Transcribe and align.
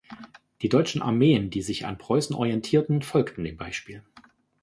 Die 0.63 0.67
deutschen 0.69 1.03
Armeen, 1.03 1.51
die 1.51 1.61
sich 1.61 1.85
an 1.85 1.99
Preußen 1.99 2.35
orientierten, 2.35 3.03
folgten 3.03 3.43
dem 3.43 3.55
Beispiel. 3.55 4.01